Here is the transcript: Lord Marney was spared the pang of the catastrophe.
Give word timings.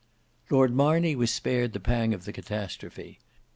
Lord 0.49 0.73
Marney 0.73 1.15
was 1.15 1.29
spared 1.29 1.73
the 1.73 1.79
pang 1.79 2.11
of 2.11 2.25
the 2.25 2.33
catastrophe. 2.33 3.19